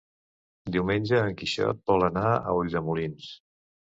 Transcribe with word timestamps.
Diumenge 0.75 1.19
en 1.25 1.35
Quixot 1.41 1.83
vol 1.91 2.05
anar 2.07 2.25
a 2.39 2.57
Ulldemolins. 2.61 3.31